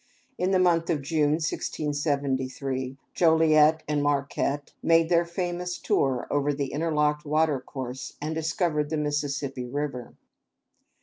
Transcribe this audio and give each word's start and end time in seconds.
In 0.39 0.49
the 0.49 0.57
month 0.57 0.89
of 0.89 1.03
June, 1.03 1.33
1673, 1.33 2.97
Joliet 3.13 3.83
and 3.87 4.01
Marquette 4.01 4.73
made 4.81 5.09
their 5.09 5.25
famous 5.25 5.77
tour 5.77 6.25
over 6.31 6.51
the 6.55 6.73
interlocked 6.73 7.23
watercourse 7.23 8.15
and 8.19 8.33
discovered 8.33 8.89
the 8.89 8.97
Mississippi 8.97 9.67
River. 9.67 10.15